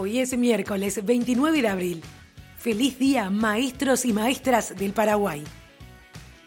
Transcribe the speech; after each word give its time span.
Hoy 0.00 0.18
es 0.18 0.34
miércoles 0.34 1.04
29 1.04 1.60
de 1.60 1.68
abril. 1.68 2.02
Feliz 2.56 2.98
día, 2.98 3.28
maestros 3.28 4.06
y 4.06 4.14
maestras 4.14 4.74
del 4.74 4.94
Paraguay. 4.94 5.44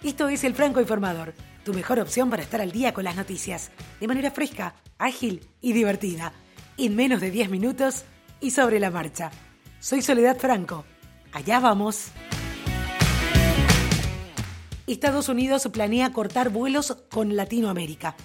Esto 0.02 0.28
es 0.28 0.44
El 0.44 0.56
Franco 0.56 0.82
Informador, 0.82 1.36
tu 1.64 1.72
mejor 1.72 2.00
opción 2.00 2.32
para 2.32 2.42
estar 2.42 2.62
al 2.62 2.72
día 2.72 2.96
con 2.96 3.04
las 3.04 3.16
noticias, 3.16 3.70
de 4.00 4.08
manera 4.08 4.32
fresca, 4.32 4.74
ágil 4.98 5.48
y 5.62 5.74
divertida, 5.74 6.34
en 6.80 6.96
menos 6.96 7.22
de 7.22 7.30
10 7.30 7.52
minutos 7.52 8.06
y 8.42 8.50
sobre 8.50 8.80
la 8.80 8.90
marcha. 8.90 9.30
Soy 9.80 10.02
Soledad 10.02 10.40
Franco. 10.40 10.84
Allá 11.32 11.60
vamos. 11.60 12.08
Estados 14.88 15.30
Unidos 15.30 15.70
planea 15.72 16.12
cortar 16.12 16.50
vuelos 16.50 16.98
con 17.12 17.36
Latinoamérica. 17.36 18.16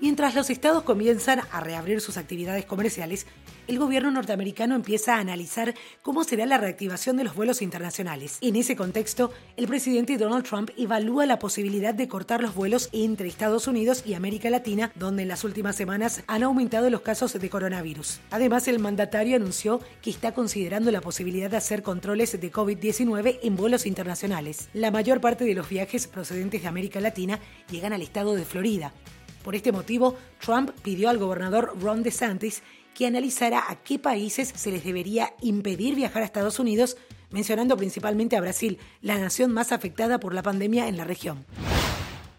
Mientras 0.00 0.34
los 0.34 0.48
estados 0.48 0.82
comienzan 0.82 1.42
a 1.52 1.60
reabrir 1.60 2.00
sus 2.00 2.16
actividades 2.16 2.64
comerciales, 2.64 3.26
el 3.68 3.78
gobierno 3.78 4.10
norteamericano 4.10 4.74
empieza 4.74 5.14
a 5.14 5.20
analizar 5.20 5.74
cómo 6.00 6.24
será 6.24 6.46
la 6.46 6.56
reactivación 6.56 7.18
de 7.18 7.24
los 7.24 7.34
vuelos 7.34 7.60
internacionales. 7.60 8.38
En 8.40 8.56
ese 8.56 8.76
contexto, 8.76 9.30
el 9.58 9.68
presidente 9.68 10.16
Donald 10.16 10.46
Trump 10.46 10.70
evalúa 10.78 11.26
la 11.26 11.38
posibilidad 11.38 11.92
de 11.92 12.08
cortar 12.08 12.40
los 12.40 12.54
vuelos 12.54 12.88
entre 12.92 13.28
Estados 13.28 13.68
Unidos 13.68 14.02
y 14.06 14.14
América 14.14 14.48
Latina, 14.48 14.90
donde 14.94 15.22
en 15.22 15.28
las 15.28 15.44
últimas 15.44 15.76
semanas 15.76 16.22
han 16.26 16.44
aumentado 16.44 16.88
los 16.88 17.02
casos 17.02 17.34
de 17.34 17.50
coronavirus. 17.50 18.20
Además, 18.30 18.68
el 18.68 18.78
mandatario 18.78 19.36
anunció 19.36 19.80
que 20.00 20.08
está 20.08 20.32
considerando 20.32 20.90
la 20.90 21.02
posibilidad 21.02 21.50
de 21.50 21.58
hacer 21.58 21.82
controles 21.82 22.40
de 22.40 22.50
COVID-19 22.50 23.40
en 23.42 23.54
vuelos 23.54 23.84
internacionales. 23.84 24.70
La 24.72 24.90
mayor 24.90 25.20
parte 25.20 25.44
de 25.44 25.54
los 25.54 25.68
viajes 25.68 26.06
procedentes 26.06 26.62
de 26.62 26.68
América 26.68 27.00
Latina 27.00 27.38
llegan 27.70 27.92
al 27.92 28.00
estado 28.00 28.34
de 28.34 28.46
Florida. 28.46 28.94
Por 29.42 29.54
este 29.54 29.72
motivo, 29.72 30.16
Trump 30.40 30.70
pidió 30.82 31.08
al 31.08 31.18
gobernador 31.18 31.76
Ron 31.80 32.02
DeSantis 32.02 32.62
que 32.94 33.06
analizara 33.06 33.64
a 33.68 33.76
qué 33.76 33.98
países 33.98 34.52
se 34.54 34.70
les 34.70 34.84
debería 34.84 35.34
impedir 35.40 35.94
viajar 35.94 36.22
a 36.22 36.26
Estados 36.26 36.58
Unidos, 36.58 36.96
mencionando 37.30 37.76
principalmente 37.76 38.36
a 38.36 38.40
Brasil, 38.40 38.78
la 39.00 39.18
nación 39.18 39.52
más 39.52 39.72
afectada 39.72 40.20
por 40.20 40.34
la 40.34 40.42
pandemia 40.42 40.88
en 40.88 40.96
la 40.96 41.04
región. 41.04 41.46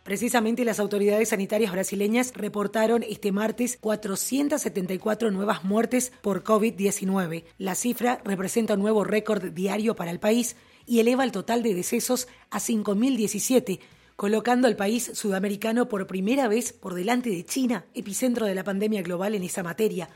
Precisamente 0.03 0.65
las 0.65 0.79
autoridades 0.79 1.29
sanitarias 1.29 1.71
brasileñas 1.71 2.33
reportaron 2.35 3.03
este 3.03 3.31
martes 3.31 3.77
474 3.79 5.31
nuevas 5.31 5.63
muertes 5.63 6.11
por 6.21 6.43
COVID-19. 6.43 7.45
La 7.57 7.75
cifra 7.75 8.19
representa 8.25 8.73
un 8.73 8.81
nuevo 8.81 9.03
récord 9.03 9.51
diario 9.51 9.95
para 9.95 10.11
el 10.11 10.19
país 10.19 10.55
y 10.87 10.99
eleva 10.99 11.23
el 11.23 11.31
total 11.31 11.63
de 11.63 11.75
decesos 11.75 12.27
a 12.49 12.59
5.017 12.59 13.79
colocando 14.21 14.67
al 14.67 14.75
país 14.75 15.09
sudamericano 15.15 15.89
por 15.89 16.05
primera 16.05 16.47
vez 16.47 16.73
por 16.73 16.93
delante 16.93 17.31
de 17.31 17.43
China, 17.43 17.85
epicentro 17.95 18.45
de 18.45 18.53
la 18.53 18.63
pandemia 18.63 19.01
global 19.01 19.33
en 19.33 19.41
esa 19.41 19.63
materia. 19.63 20.09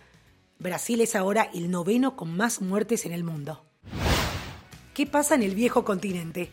Brasil 0.60 1.02
es 1.02 1.16
ahora 1.16 1.50
el 1.56 1.72
noveno 1.72 2.16
con 2.16 2.38
más 2.38 2.62
muertes 2.62 3.08
en 3.08 3.14
el 3.14 3.24
mundo. 3.24 3.66
¿Qué 4.94 5.08
pasa 5.08 5.34
en 5.34 5.42
el 5.42 5.56
viejo 5.56 5.84
continente? 5.84 6.52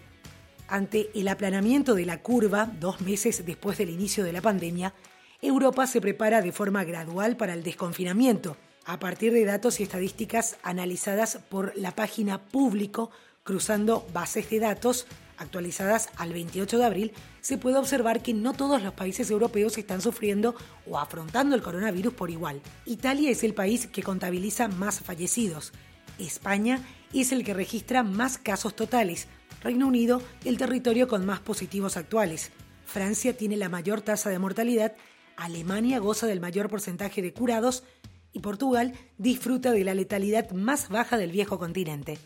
Ante 0.67 1.11
el 1.15 1.29
aplanamiento 1.29 1.95
de 1.95 2.07
la 2.07 2.23
curva, 2.23 2.73
dos 2.81 3.03
meses 3.03 3.45
después 3.45 3.77
del 3.77 3.91
inicio 3.91 4.25
de 4.25 4.33
la 4.33 4.41
pandemia, 4.41 4.95
Europa 5.43 5.87
se 5.87 6.01
prepara 6.01 6.41
de 6.41 6.53
forma 6.53 6.85
gradual 6.85 7.37
para 7.37 7.53
el 7.53 7.63
desconfinamiento, 7.63 8.57
a 8.87 8.99
partir 8.99 9.31
de 9.35 9.45
datos 9.45 9.79
y 9.79 9.83
estadísticas 9.83 10.57
analizadas 10.63 11.39
por 11.51 11.77
la 11.77 11.95
página 11.95 12.41
público 12.41 13.11
cruzando 13.45 14.07
bases 14.15 14.49
de 14.49 14.61
datos 14.61 15.07
actualizadas 15.39 16.09
al 16.17 16.33
28 16.33 16.79
de 16.79 16.85
abril, 16.85 17.13
se 17.41 17.59
puede 17.59 17.77
observar 17.77 18.23
que 18.23 18.35
no 18.35 18.53
todos 18.53 18.83
los 18.83 18.95
países 18.95 19.31
europeos 19.31 19.79
están 19.79 20.01
sufriendo 20.01 20.55
o 20.87 20.99
afrontando 20.99 21.55
el 21.55 21.63
coronavirus 21.63 22.15
por 22.15 22.31
igual. 22.31 22.61
Italia 22.87 23.31
es 23.31 23.45
el 23.45 23.55
país 23.55 23.87
que 23.87 24.03
contabiliza 24.03 24.69
más 24.69 25.01
fallecidos. 25.01 25.73
España 26.19 26.81
es 27.13 27.33
el 27.33 27.45
que 27.45 27.55
registra 27.55 28.03
más 28.03 28.39
casos 28.39 28.75
totales. 28.77 29.29
Reino 29.63 29.87
Unido, 29.87 30.23
el 30.45 30.59
territorio 30.59 31.09
con 31.09 31.25
más 31.27 31.41
positivos 31.41 31.97
actuales. 31.97 32.51
Francia 32.85 33.37
tiene 33.37 33.57
la 33.57 33.69
mayor 33.69 34.01
tasa 34.01 34.31
de 34.31 34.39
mortalidad. 34.39 34.95
Alemania 35.37 35.99
goza 35.99 36.27
del 36.27 36.41
mayor 36.41 36.69
porcentaje 36.69 37.23
de 37.23 37.33
curados. 37.33 37.85
Y 38.33 38.41
Portugal 38.41 38.95
disfruta 39.19 39.73
de 39.73 39.85
la 39.85 39.95
letalidad 39.95 40.51
más 40.53 40.89
baja 40.89 41.17
del 41.19 41.33
viejo 41.33 41.59
continente. 41.59 42.19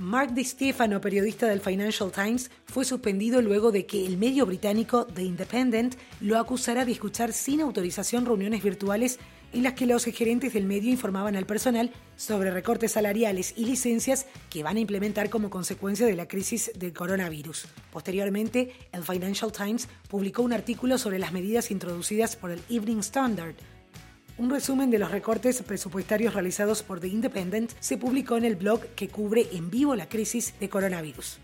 Mark 0.00 0.34
Stefano, 0.44 1.00
periodista 1.00 1.46
del 1.46 1.60
Financial 1.60 2.10
Times, 2.10 2.50
fue 2.66 2.84
suspendido 2.84 3.40
luego 3.40 3.70
de 3.70 3.86
que 3.86 4.04
el 4.04 4.18
medio 4.18 4.44
británico 4.44 5.06
The 5.06 5.22
Independent 5.22 5.94
lo 6.20 6.36
acusara 6.38 6.84
de 6.84 6.90
escuchar 6.90 7.32
sin 7.32 7.60
autorización 7.60 8.26
reuniones 8.26 8.64
virtuales 8.64 9.20
en 9.52 9.62
las 9.62 9.74
que 9.74 9.86
los 9.86 10.04
gerentes 10.06 10.52
del 10.52 10.64
medio 10.64 10.90
informaban 10.90 11.36
al 11.36 11.46
personal 11.46 11.92
sobre 12.16 12.50
recortes 12.50 12.90
salariales 12.92 13.54
y 13.56 13.66
licencias 13.66 14.26
que 14.50 14.64
van 14.64 14.78
a 14.78 14.80
implementar 14.80 15.30
como 15.30 15.48
consecuencia 15.48 16.06
de 16.06 16.16
la 16.16 16.26
crisis 16.26 16.72
del 16.74 16.92
coronavirus. 16.92 17.68
Posteriormente, 17.92 18.72
el 18.90 19.04
Financial 19.04 19.52
Times 19.52 19.88
publicó 20.08 20.42
un 20.42 20.52
artículo 20.52 20.98
sobre 20.98 21.20
las 21.20 21.32
medidas 21.32 21.70
introducidas 21.70 22.34
por 22.34 22.50
el 22.50 22.60
Evening 22.68 22.98
Standard, 22.98 23.54
un 24.36 24.50
resumen 24.50 24.90
de 24.90 24.98
los 24.98 25.10
recortes 25.10 25.62
presupuestarios 25.62 26.34
realizados 26.34 26.82
por 26.82 27.00
The 27.00 27.08
Independent 27.08 27.72
se 27.78 27.96
publicó 27.96 28.36
en 28.36 28.44
el 28.44 28.56
blog 28.56 28.80
que 28.96 29.08
cubre 29.08 29.48
en 29.52 29.70
vivo 29.70 29.94
la 29.94 30.08
crisis 30.08 30.54
de 30.58 30.68
coronavirus. 30.68 31.38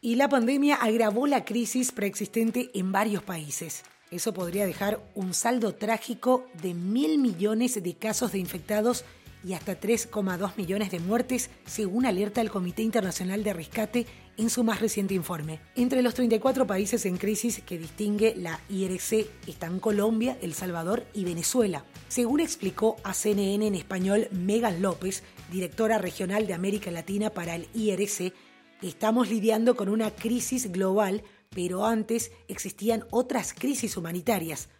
Y 0.00 0.14
la 0.14 0.28
pandemia 0.28 0.76
agravó 0.76 1.26
la 1.26 1.44
crisis 1.44 1.92
preexistente 1.92 2.70
en 2.74 2.92
varios 2.92 3.22
países. 3.22 3.82
Eso 4.10 4.32
podría 4.32 4.66
dejar 4.66 5.00
un 5.14 5.34
saldo 5.34 5.74
trágico 5.74 6.46
de 6.62 6.74
mil 6.74 7.18
millones 7.18 7.80
de 7.82 7.94
casos 7.94 8.32
de 8.32 8.38
infectados 8.38 9.04
y 9.44 9.54
hasta 9.54 9.78
3,2 9.78 10.56
millones 10.56 10.90
de 10.90 11.00
muertes, 11.00 11.50
según 11.66 12.06
alerta 12.06 12.40
el 12.40 12.50
Comité 12.50 12.82
Internacional 12.82 13.42
de 13.42 13.52
Rescate 13.52 14.06
en 14.40 14.48
su 14.48 14.64
más 14.64 14.80
reciente 14.80 15.12
informe. 15.12 15.60
Entre 15.74 16.00
los 16.02 16.14
34 16.14 16.66
países 16.66 17.04
en 17.04 17.18
crisis 17.18 17.60
que 17.60 17.78
distingue 17.78 18.34
la 18.36 18.58
IRC 18.70 19.26
están 19.46 19.80
Colombia, 19.80 20.38
El 20.40 20.54
Salvador 20.54 21.04
y 21.12 21.24
Venezuela. 21.24 21.84
Según 22.08 22.40
explicó 22.40 22.96
a 23.04 23.12
CNN 23.12 23.66
en 23.66 23.74
español 23.74 24.28
Megan 24.32 24.80
López, 24.80 25.22
directora 25.52 25.98
regional 25.98 26.46
de 26.46 26.54
América 26.54 26.90
Latina 26.90 27.30
para 27.30 27.54
el 27.54 27.68
IRC, 27.74 28.32
estamos 28.80 29.28
lidiando 29.28 29.76
con 29.76 29.90
una 29.90 30.10
crisis 30.10 30.72
global, 30.72 31.22
pero 31.50 31.84
antes 31.84 32.32
existían 32.48 33.04
otras 33.10 33.52
crisis 33.52 33.98
humanitarias. 33.98 34.70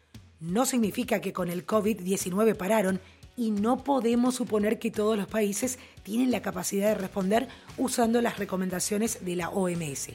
No 0.41 0.65
significa 0.65 1.21
que 1.21 1.35
con 1.35 1.51
el 1.51 1.67
COVID-19 1.67 2.57
pararon 2.57 2.99
y 3.41 3.53
no 3.53 3.83
podemos 3.83 4.35
suponer 4.35 4.79
que 4.79 4.91
todos 4.91 5.17
los 5.17 5.27
países 5.27 5.79
tienen 6.03 6.31
la 6.31 6.43
capacidad 6.43 6.89
de 6.89 6.95
responder 6.97 7.49
usando 7.79 8.21
las 8.21 8.39
recomendaciones 8.39 9.25
de 9.25 9.35
la 9.35 9.49
OMS. 9.49 10.11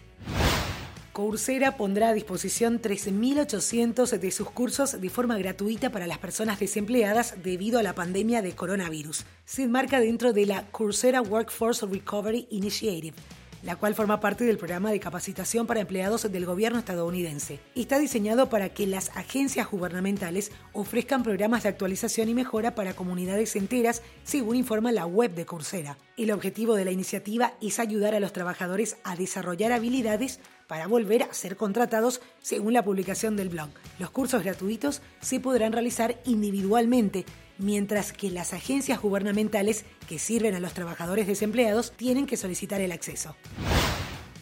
Coursera 1.11 1.75
pondrá 1.75 2.09
a 2.09 2.13
disposición 2.13 2.79
13.800 2.79 4.19
de 4.19 4.29
sus 4.29 4.51
cursos 4.51 5.01
de 5.01 5.09
forma 5.09 5.39
gratuita 5.39 5.89
para 5.89 6.05
las 6.05 6.19
personas 6.19 6.59
desempleadas 6.59 7.41
debido 7.41 7.79
a 7.79 7.83
la 7.83 7.95
pandemia 7.95 8.43
de 8.43 8.53
coronavirus. 8.53 9.25
Se 9.43 9.63
enmarca 9.63 9.99
dentro 9.99 10.31
de 10.31 10.45
la 10.45 10.67
Coursera 10.67 11.23
Workforce 11.23 11.87
Recovery 11.87 12.47
Initiative, 12.51 13.15
la 13.65 13.75
cual 13.75 13.95
forma 13.95 14.19
parte 14.19 14.45
del 14.45 14.59
programa 14.59 14.91
de 14.91 14.99
capacitación 14.99 15.65
para 15.65 15.81
empleados 15.81 16.31
del 16.31 16.45
gobierno 16.45 16.77
estadounidense. 16.77 17.59
Está 17.73 17.97
diseñado 17.97 18.47
para 18.47 18.69
que 18.69 18.85
las 18.85 19.09
agencias 19.17 19.69
gubernamentales 19.69 20.51
ofrezcan 20.71 21.23
programas 21.23 21.63
de 21.63 21.69
actualización 21.69 22.29
y 22.29 22.35
mejora 22.35 22.75
para 22.75 22.95
comunidades 22.95 23.55
enteras, 23.55 24.03
según 24.23 24.55
informa 24.55 24.91
la 24.91 25.07
web 25.07 25.33
de 25.33 25.47
Coursera. 25.47 25.97
El 26.15 26.31
objetivo 26.31 26.75
de 26.75 26.85
la 26.85 26.91
iniciativa 26.91 27.55
es 27.59 27.79
ayudar 27.79 28.13
a 28.13 28.19
los 28.19 28.33
trabajadores 28.33 28.97
a 29.03 29.15
desarrollar 29.15 29.71
habilidades 29.71 30.39
para 30.67 30.87
volver 30.87 31.23
a 31.23 31.33
ser 31.33 31.57
contratados 31.57 32.21
según 32.41 32.73
la 32.73 32.83
publicación 32.83 33.35
del 33.35 33.49
blog. 33.49 33.69
Los 33.97 34.11
cursos 34.11 34.43
gratuitos 34.43 35.01
se 35.21 35.39
podrán 35.39 35.73
realizar 35.73 36.19
individualmente 36.25 37.25
mientras 37.57 38.13
que 38.13 38.29
las 38.31 38.53
agencias 38.53 39.01
gubernamentales 39.01 39.85
que 40.07 40.19
sirven 40.19 40.55
a 40.55 40.59
los 40.59 40.73
trabajadores 40.73 41.27
desempleados 41.27 41.91
tienen 41.91 42.25
que 42.25 42.37
solicitar 42.37 42.81
el 42.81 42.91
acceso. 42.91 43.35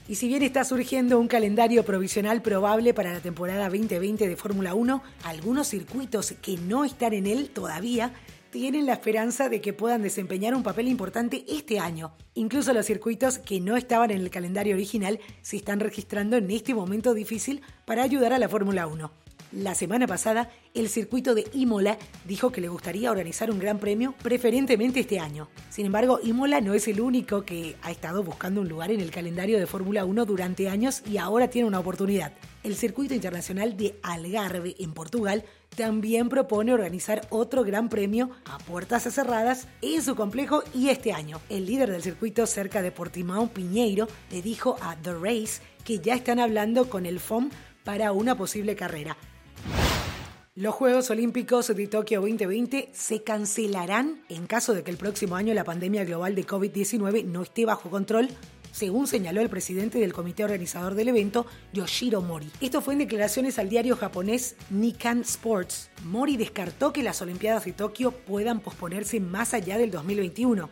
Y 0.07 0.15
si 0.15 0.27
bien 0.27 0.43
está 0.43 0.65
surgiendo 0.65 1.17
un 1.19 1.27
calendario 1.27 1.85
provisional 1.85 2.41
probable 2.41 2.93
para 2.93 3.13
la 3.13 3.21
temporada 3.21 3.69
2020 3.69 4.27
de 4.27 4.35
Fórmula 4.35 4.73
1, 4.73 5.01
algunos 5.23 5.67
circuitos 5.69 6.33
que 6.41 6.57
no 6.57 6.83
están 6.83 7.13
en 7.13 7.25
él 7.25 7.49
todavía 7.49 8.13
tienen 8.51 8.85
la 8.85 8.93
esperanza 8.93 9.49
de 9.49 9.61
que 9.61 9.73
puedan 9.73 10.03
desempeñar 10.03 10.53
un 10.53 10.61
papel 10.61 10.87
importante 10.87 11.43
este 11.47 11.79
año. 11.79 12.13
Incluso 12.35 12.73
los 12.73 12.85
circuitos 12.85 13.39
que 13.39 13.59
no 13.59 13.77
estaban 13.77 14.11
en 14.11 14.21
el 14.21 14.29
calendario 14.29 14.75
original 14.75 15.19
se 15.41 15.57
están 15.57 15.79
registrando 15.79 16.37
en 16.37 16.51
este 16.51 16.75
momento 16.75 17.15
difícil 17.15 17.61
para 17.85 18.03
ayudar 18.03 18.33
a 18.33 18.37
la 18.37 18.49
Fórmula 18.49 18.85
1. 18.85 19.22
La 19.55 19.75
semana 19.75 20.07
pasada, 20.07 20.49
el 20.73 20.89
circuito 20.89 21.35
de 21.35 21.45
Imola 21.53 21.99
dijo 22.25 22.51
que 22.51 22.59
le 22.59 22.69
gustaría 22.69 23.11
organizar 23.11 23.51
un 23.51 23.59
gran 23.59 23.77
premio, 23.77 24.15
preferentemente 24.23 25.01
este 25.01 25.19
año. 25.19 25.47
Sin 25.69 25.85
embargo, 25.85 26.19
Imola 26.23 26.59
no 26.59 26.73
es 26.73 26.87
el 26.87 26.99
único 26.99 27.43
que 27.43 27.75
ha 27.83 27.91
estado 27.91 28.23
buscando 28.23 28.61
un 28.61 28.67
lugar 28.67 28.89
en 28.89 28.99
el 28.99 29.11
calendario 29.11 29.59
de 29.59 29.67
Fórmula 29.67 30.05
1 30.05 30.25
durante 30.25 30.69
años 30.69 31.03
y 31.05 31.17
ahora 31.17 31.51
tiene 31.51 31.67
una 31.67 31.77
oportunidad. 31.77 32.33
El 32.63 32.75
circuito 32.75 33.13
internacional 33.13 33.77
de 33.77 33.99
Algarve, 34.01 34.75
en 34.79 34.91
Portugal, 34.93 35.43
también 35.77 36.29
propone 36.29 36.73
organizar 36.73 37.21
otro 37.29 37.63
gran 37.63 37.89
premio 37.89 38.31
a 38.45 38.57
puertas 38.57 39.03
cerradas 39.03 39.67
en 39.83 40.01
su 40.01 40.15
complejo 40.15 40.63
y 40.73 40.89
este 40.89 41.13
año. 41.13 41.39
El 41.49 41.67
líder 41.67 41.91
del 41.91 42.01
circuito 42.01 42.47
cerca 42.47 42.81
de 42.81 42.91
Portimão, 42.91 43.49
Piñeiro, 43.49 44.07
le 44.31 44.41
dijo 44.41 44.77
a 44.81 44.95
The 44.95 45.13
Race 45.13 45.61
que 45.85 45.99
ya 45.99 46.15
están 46.15 46.39
hablando 46.39 46.89
con 46.89 47.05
el 47.05 47.19
FOM 47.19 47.51
para 47.83 48.13
una 48.13 48.35
posible 48.35 48.75
carrera. 48.75 49.15
Los 50.55 50.75
Juegos 50.75 51.09
Olímpicos 51.09 51.75
de 51.75 51.87
Tokio 51.87 52.21
2020 52.21 52.91
se 52.93 53.23
cancelarán 53.23 54.23
en 54.29 54.45
caso 54.45 54.75
de 54.75 54.83
que 54.83 54.91
el 54.91 54.97
próximo 54.97 55.35
año 55.35 55.51
la 55.55 55.63
pandemia 55.63 56.05
global 56.05 56.35
de 56.35 56.45
COVID-19 56.45 57.25
no 57.25 57.41
esté 57.41 57.65
bajo 57.65 57.89
control, 57.89 58.29
según 58.71 59.07
señaló 59.07 59.41
el 59.41 59.49
presidente 59.49 59.97
del 59.97 60.13
comité 60.13 60.43
organizador 60.43 60.93
del 60.93 61.07
evento, 61.07 61.47
Yoshiro 61.73 62.21
Mori. 62.21 62.51
Esto 62.61 62.81
fue 62.81 62.93
en 62.93 62.99
declaraciones 62.99 63.57
al 63.57 63.69
diario 63.69 63.97
japonés 63.97 64.55
Nikkan 64.69 65.21
Sports. 65.21 65.89
Mori 66.03 66.37
descartó 66.37 66.93
que 66.93 67.01
las 67.01 67.19
Olimpiadas 67.23 67.65
de 67.65 67.73
Tokio 67.73 68.11
puedan 68.11 68.59
posponerse 68.59 69.19
más 69.19 69.55
allá 69.55 69.79
del 69.79 69.89
2021. 69.89 70.69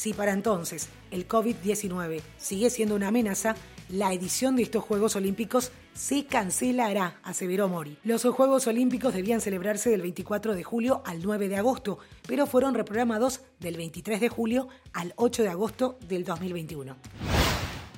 Si 0.00 0.14
para 0.14 0.32
entonces 0.32 0.88
el 1.10 1.28
COVID-19 1.28 2.22
sigue 2.38 2.70
siendo 2.70 2.94
una 2.94 3.08
amenaza, 3.08 3.54
la 3.90 4.14
edición 4.14 4.56
de 4.56 4.62
estos 4.62 4.82
Juegos 4.82 5.14
Olímpicos 5.14 5.72
se 5.92 6.24
cancelará, 6.24 7.20
aseveró 7.22 7.68
Mori. 7.68 7.98
Los 8.02 8.24
Juegos 8.24 8.66
Olímpicos 8.66 9.12
debían 9.12 9.42
celebrarse 9.42 9.90
del 9.90 10.00
24 10.00 10.54
de 10.54 10.64
julio 10.64 11.02
al 11.04 11.22
9 11.22 11.50
de 11.50 11.56
agosto, 11.56 11.98
pero 12.26 12.46
fueron 12.46 12.72
reprogramados 12.72 13.42
del 13.58 13.76
23 13.76 14.22
de 14.22 14.30
julio 14.30 14.68
al 14.94 15.12
8 15.16 15.42
de 15.42 15.48
agosto 15.50 15.98
del 16.08 16.24
2021. 16.24 16.96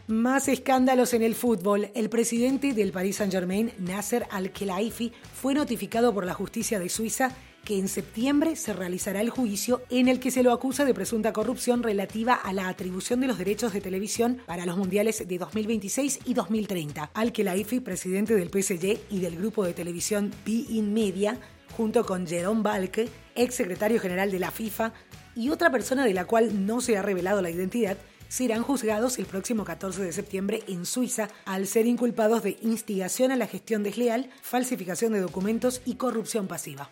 Más 0.08 0.48
escándalos 0.48 1.14
en 1.14 1.22
el 1.22 1.36
fútbol. 1.36 1.92
El 1.94 2.10
presidente 2.10 2.74
del 2.74 2.90
Paris 2.90 3.18
Saint-Germain, 3.18 3.74
Nasser 3.78 4.26
Al-Khelaifi, 4.32 5.12
fue 5.40 5.54
notificado 5.54 6.12
por 6.12 6.26
la 6.26 6.34
justicia 6.34 6.80
de 6.80 6.88
Suiza 6.88 7.30
que 7.64 7.78
en 7.78 7.88
septiembre 7.88 8.56
se 8.56 8.72
realizará 8.72 9.20
el 9.20 9.30
juicio 9.30 9.82
en 9.90 10.08
el 10.08 10.20
que 10.20 10.30
se 10.30 10.42
lo 10.42 10.52
acusa 10.52 10.84
de 10.84 10.94
presunta 10.94 11.32
corrupción 11.32 11.82
relativa 11.82 12.34
a 12.34 12.52
la 12.52 12.68
atribución 12.68 13.20
de 13.20 13.26
los 13.26 13.38
derechos 13.38 13.72
de 13.72 13.80
televisión 13.80 14.38
para 14.46 14.66
los 14.66 14.76
mundiales 14.76 15.26
de 15.26 15.38
2026 15.38 16.20
y 16.24 16.34
2030. 16.34 17.10
Al-Khelaifi, 17.14 17.80
presidente 17.80 18.34
del 18.34 18.50
PSG 18.50 18.98
y 19.10 19.20
del 19.20 19.36
grupo 19.36 19.64
de 19.64 19.74
televisión 19.74 20.32
Be-In 20.44 20.92
Media, 20.92 21.38
junto 21.76 22.04
con 22.04 22.26
Jerome 22.26 22.62
Balke, 22.62 23.08
ex 23.34 23.54
secretario 23.54 24.00
general 24.00 24.30
de 24.30 24.38
la 24.38 24.50
FIFA, 24.50 24.92
y 25.34 25.50
otra 25.50 25.70
persona 25.70 26.04
de 26.04 26.14
la 26.14 26.26
cual 26.26 26.66
no 26.66 26.80
se 26.80 26.96
ha 26.96 27.02
revelado 27.02 27.40
la 27.40 27.50
identidad, 27.50 27.96
serán 28.28 28.62
juzgados 28.62 29.18
el 29.18 29.26
próximo 29.26 29.64
14 29.64 30.02
de 30.02 30.12
septiembre 30.12 30.62
en 30.66 30.86
Suiza 30.86 31.28
al 31.44 31.66
ser 31.66 31.86
inculpados 31.86 32.42
de 32.42 32.56
instigación 32.62 33.30
a 33.30 33.36
la 33.36 33.46
gestión 33.46 33.82
desleal, 33.82 34.30
falsificación 34.40 35.12
de 35.12 35.20
documentos 35.20 35.82
y 35.84 35.96
corrupción 35.96 36.48
pasiva. 36.48 36.90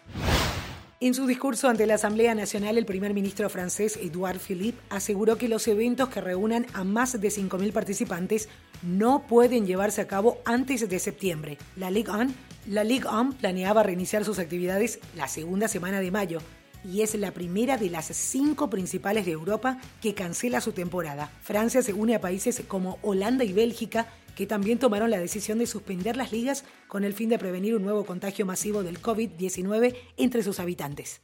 En 1.02 1.14
su 1.14 1.26
discurso 1.26 1.70
ante 1.70 1.87
la 1.87 1.94
Asamblea 1.94 2.35
Nacional, 2.35 2.76
el 2.76 2.85
primer 2.85 3.14
ministro 3.14 3.49
francés 3.49 3.97
Edouard 3.97 4.38
Philippe 4.38 4.79
aseguró 4.91 5.38
que 5.38 5.49
los 5.49 5.67
eventos 5.67 6.11
que 6.11 6.20
reúnan 6.20 6.67
a 6.75 6.85
más 6.85 7.19
de 7.19 7.29
5.000 7.29 7.73
participantes 7.73 8.50
no 8.82 9.26
pueden 9.26 9.64
llevarse 9.64 10.02
a 10.02 10.06
cabo 10.06 10.43
antes 10.44 10.87
de 10.87 10.99
septiembre. 10.99 11.56
La 11.75 11.91
Ligue 11.91 12.11
1, 12.11 12.31
la 12.67 12.85
Ligue 12.85 13.08
1 13.08 13.32
planeaba 13.41 13.82
reiniciar 13.82 14.26
sus 14.26 14.38
actividades 14.38 15.00
la 15.17 15.26
segunda 15.26 15.69
semana 15.69 16.00
de 16.00 16.11
mayo, 16.11 16.43
y 16.85 17.00
es 17.00 17.14
la 17.14 17.32
primera 17.32 17.79
de 17.79 17.88
las 17.88 18.06
cinco 18.08 18.69
principales 18.69 19.25
de 19.25 19.32
Europa 19.32 19.79
que 20.03 20.12
cancela 20.12 20.61
su 20.61 20.73
temporada. 20.73 21.32
Francia 21.41 21.81
se 21.81 21.94
une 21.94 22.14
a 22.14 22.20
países 22.20 22.62
como 22.69 22.99
Holanda 23.00 23.44
y 23.44 23.55
Bélgica 23.55 24.06
que 24.35 24.47
también 24.47 24.79
tomaron 24.79 25.11
la 25.11 25.19
decisión 25.19 25.59
de 25.59 25.67
suspender 25.67 26.17
las 26.17 26.32
ligas 26.32 26.65
con 26.88 27.05
el 27.05 27.15
fin 27.15 27.29
de 27.29 27.38
prevenir 27.38 27.75
un 27.75 27.82
nuevo 27.82 28.05
contagio 28.05 28.47
masivo 28.47 28.82
del 28.82 29.00
COVID-19 29.00 29.94
entre 30.17 30.43
sus 30.43 30.61
habitantes. 30.61 31.21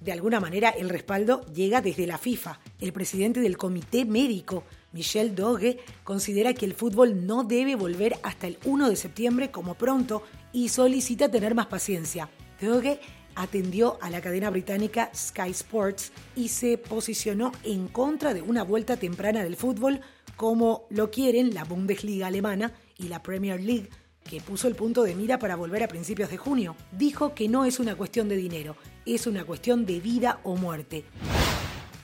De 0.00 0.12
alguna 0.12 0.38
manera, 0.38 0.70
el 0.70 0.88
respaldo 0.88 1.44
llega 1.46 1.80
desde 1.80 2.06
la 2.06 2.16
FIFA. 2.16 2.60
El 2.80 2.92
presidente 2.92 3.40
del 3.40 3.56
comité 3.56 4.04
médico, 4.04 4.62
Michel 4.92 5.34
Doge, 5.34 5.78
considera 6.04 6.54
que 6.54 6.64
el 6.64 6.74
fútbol 6.74 7.26
no 7.26 7.42
debe 7.42 7.74
volver 7.74 8.16
hasta 8.22 8.46
el 8.46 8.58
1 8.64 8.88
de 8.88 8.94
septiembre 8.94 9.50
como 9.50 9.74
pronto 9.74 10.22
y 10.52 10.68
solicita 10.68 11.28
tener 11.28 11.56
más 11.56 11.66
paciencia. 11.66 12.30
Doge 12.60 13.00
atendió 13.34 13.98
a 14.00 14.08
la 14.08 14.20
cadena 14.20 14.50
británica 14.50 15.10
Sky 15.14 15.50
Sports 15.50 16.12
y 16.34 16.48
se 16.48 16.78
posicionó 16.78 17.50
en 17.64 17.88
contra 17.88 18.32
de 18.32 18.42
una 18.42 18.62
vuelta 18.62 18.96
temprana 18.96 19.42
del 19.42 19.56
fútbol 19.56 20.00
como 20.36 20.86
lo 20.90 21.10
quieren 21.10 21.54
la 21.54 21.64
Bundesliga 21.64 22.26
alemana 22.26 22.74
y 22.96 23.08
la 23.08 23.22
Premier 23.22 23.60
League, 23.60 23.90
que 24.24 24.40
puso 24.40 24.68
el 24.68 24.74
punto 24.74 25.02
de 25.02 25.14
mira 25.14 25.38
para 25.38 25.56
volver 25.56 25.82
a 25.82 25.88
principios 25.88 26.30
de 26.30 26.36
junio. 26.36 26.76
Dijo 26.92 27.34
que 27.34 27.48
no 27.48 27.64
es 27.64 27.80
una 27.80 27.94
cuestión 27.94 28.28
de 28.28 28.36
dinero, 28.36 28.76
es 29.04 29.26
una 29.26 29.44
cuestión 29.44 29.86
de 29.86 30.00
vida 30.00 30.40
o 30.42 30.56
muerte. 30.56 31.04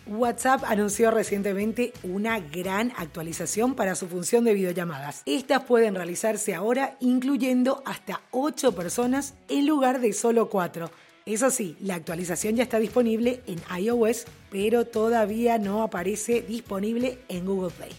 WhatsApp 0.07 0.65
anunció 0.67 1.11
recientemente 1.11 1.93
una 2.03 2.41
gran 2.41 2.93
actualización 2.97 3.75
para 3.75 3.95
su 3.95 4.09
función 4.09 4.45
de 4.45 4.55
videollamadas. 4.55 5.23
Estas 5.27 5.63
pueden 5.65 5.95
realizarse 5.95 6.55
ahora 6.55 6.97
incluyendo 7.01 7.83
hasta 7.87 8.21
8 8.33 8.75
personas 8.75 9.35
en 9.49 9.67
lugar 9.67 10.01
de 10.01 10.13
solo 10.13 10.51
4. 10.51 10.91
Eso 11.25 11.51
sí, 11.51 11.77
la 11.81 11.95
actualización 11.95 12.57
ya 12.57 12.65
está 12.65 12.81
disponible 12.81 13.43
en 13.47 13.63
iOS, 13.81 14.25
pero 14.51 14.87
todavía 14.87 15.59
no 15.59 15.83
aparece 15.85 16.43
disponible 16.43 17.21
en 17.29 17.47
Google 17.47 17.71
Play. 17.71 17.93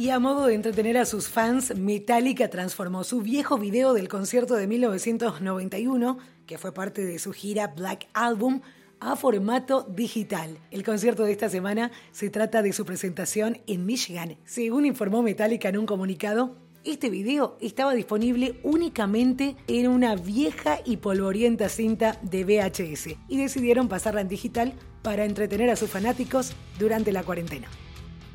Y 0.00 0.08
a 0.08 0.18
modo 0.18 0.46
de 0.46 0.54
entretener 0.54 0.96
a 0.96 1.04
sus 1.04 1.28
fans, 1.28 1.76
Metallica 1.76 2.48
transformó 2.48 3.04
su 3.04 3.20
viejo 3.20 3.58
video 3.58 3.92
del 3.92 4.08
concierto 4.08 4.54
de 4.54 4.66
1991, 4.66 6.16
que 6.46 6.56
fue 6.56 6.72
parte 6.72 7.04
de 7.04 7.18
su 7.18 7.34
gira 7.34 7.66
Black 7.66 8.08
Album, 8.14 8.62
a 8.98 9.14
formato 9.14 9.82
digital. 9.82 10.56
El 10.70 10.84
concierto 10.84 11.24
de 11.24 11.32
esta 11.32 11.50
semana 11.50 11.90
se 12.12 12.30
trata 12.30 12.62
de 12.62 12.72
su 12.72 12.86
presentación 12.86 13.58
en 13.66 13.84
Michigan. 13.84 14.38
Según 14.46 14.86
informó 14.86 15.20
Metallica 15.20 15.68
en 15.68 15.76
un 15.76 15.84
comunicado, 15.84 16.56
este 16.82 17.10
video 17.10 17.58
estaba 17.60 17.92
disponible 17.92 18.58
únicamente 18.62 19.54
en 19.68 19.86
una 19.86 20.16
vieja 20.16 20.78
y 20.82 20.96
polvorienta 20.96 21.68
cinta 21.68 22.18
de 22.22 22.44
VHS 22.44 23.18
y 23.28 23.36
decidieron 23.36 23.88
pasarla 23.88 24.22
en 24.22 24.28
digital 24.28 24.72
para 25.02 25.26
entretener 25.26 25.68
a 25.68 25.76
sus 25.76 25.90
fanáticos 25.90 26.54
durante 26.78 27.12
la 27.12 27.22
cuarentena. 27.22 27.68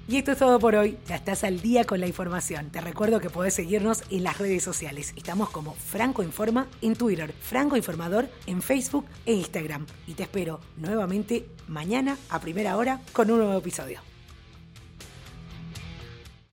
Y 0.07 0.17
esto 0.17 0.33
es 0.33 0.37
todo 0.37 0.59
por 0.59 0.75
hoy. 0.75 0.97
Ya 1.07 1.15
estás 1.15 1.43
al 1.43 1.61
día 1.61 1.83
con 1.83 1.99
la 1.99 2.05
información. 2.05 2.69
Te 2.69 2.79
recuerdo 2.79 3.19
que 3.19 3.31
podés 3.31 3.55
seguirnos 3.55 4.03
en 4.11 4.23
las 4.23 4.37
redes 4.37 4.63
sociales. 4.63 5.13
Estamos 5.15 5.49
como 5.49 5.73
Franco 5.73 6.21
Informa 6.21 6.67
en 6.81 6.95
Twitter, 6.95 7.33
Franco 7.41 7.75
Informador 7.75 8.29
en 8.45 8.61
Facebook 8.61 9.05
e 9.25 9.33
Instagram. 9.33 9.87
Y 10.05 10.13
te 10.13 10.23
espero 10.23 10.59
nuevamente 10.77 11.47
mañana 11.67 12.17
a 12.29 12.39
primera 12.39 12.77
hora 12.77 13.01
con 13.13 13.31
un 13.31 13.39
nuevo 13.39 13.57
episodio. 13.57 14.14